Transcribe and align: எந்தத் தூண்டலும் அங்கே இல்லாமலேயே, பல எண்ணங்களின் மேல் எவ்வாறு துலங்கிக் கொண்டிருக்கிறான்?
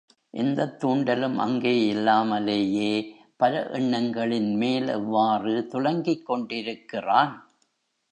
எந்தத் 0.33 0.83
தூண்டலும் 0.83 1.35
அங்கே 1.35 1.85
இல்லாமலேயே, 1.87 2.91
பல 3.35 3.69
எண்ணங்களின் 3.71 4.55
மேல் 4.55 4.87
எவ்வாறு 4.87 5.67
துலங்கிக் 5.67 6.25
கொண்டிருக்கிறான்? 6.25 7.35